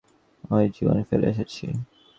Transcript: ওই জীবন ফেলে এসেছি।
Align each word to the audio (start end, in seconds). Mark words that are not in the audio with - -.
ওই 0.51 0.65
জীবন 0.75 0.97
ফেলে 1.09 1.25
এসেছি। 1.33 1.65